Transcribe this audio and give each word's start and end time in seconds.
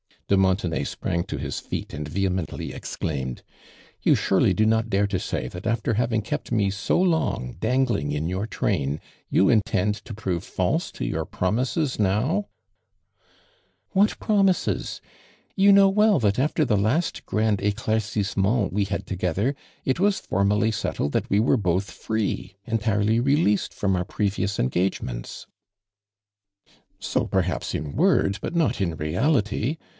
De 0.29 0.37
Montenay 0.37 0.85
sprang 0.85 1.25
to 1.25 1.37
his 1.37 1.69
leet 1.71 1.93
and 1.93 2.07
vehemently 2.07 2.71
exclaimed: 2.73 3.43
"You 4.01 4.15
surely 4.15 4.53
do 4.53 4.65
not 4.65 4.89
dare 4.89 5.05
to 5.05 5.19
say 5.19 5.49
that 5.49 5.67
after 5.67 5.93
having 5.95 6.21
kept 6.21 6.53
mo 6.53 6.69
so 6.69 6.99
long 6.99 7.57
dangling 7.59 8.13
in 8.13 8.29
your 8.29 8.47
train, 8.47 9.01
you 9.29 9.49
intend 9.49 9.95
to 10.05 10.13
prove 10.13 10.45
false 10.45 10.89
to 10.93 11.05
your 11.05 11.25
promises 11.25 11.99
now 11.99 12.47
!""What 13.91 14.17
promises? 14.19 15.01
You 15.57 15.73
know 15.73 15.89
well 15.89 16.17
that 16.19 16.39
after 16.39 16.63
the 16.63 16.77
last 16.77 17.25
grand 17.25 17.59
eclnrcissement 17.59 18.71
we 18.71 18.85
had 18.85 19.05
together, 19.05 19.53
it 19.83 19.99
was 19.99 20.21
formally 20.21 20.71
settled 20.71 21.11
that 21.11 21.29
wo 21.29 21.41
were 21.41 21.57
both 21.57 21.91
free— 21.91 22.55
entirely 22.65 23.19
released 23.19 23.73
from 23.73 23.97
our 23.97 24.05
I)revious 24.05 24.59
engagements." 24.59 25.45
"So, 26.99 27.27
perhaps, 27.27 27.75
in 27.75 27.91
word, 27.95 28.39
but 28.41 28.55
not 28.55 28.79
in 28.79 28.95
reality. 28.95 29.77